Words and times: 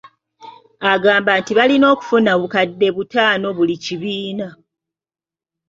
Agamba 0.93 1.31
nti 1.39 1.51
baalina 1.57 1.85
okufuna 1.93 2.29
obukadde 2.37 2.87
butaano 2.95 3.47
buli 3.57 3.75
kibiina 3.83 4.47